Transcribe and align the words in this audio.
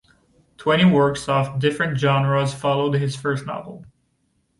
Twenty 0.57 0.83
works 0.83 1.29
of 1.29 1.59
different 1.59 1.95
genres 1.99 2.55
followed 2.55 2.95
this 2.95 3.15
first 3.15 3.45
novel. 3.45 3.85